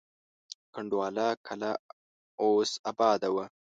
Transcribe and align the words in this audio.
کنډواله 0.73 1.27
کلا 1.45 1.71
اوس 2.41 2.71
اباده 2.89 3.29
وه. 3.35 3.45